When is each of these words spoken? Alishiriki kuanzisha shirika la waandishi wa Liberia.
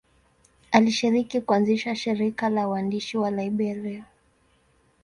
Alishiriki 0.71 1.41
kuanzisha 1.41 1.95
shirika 1.95 2.49
la 2.49 2.67
waandishi 2.67 3.17
wa 3.17 3.31
Liberia. 3.31 4.05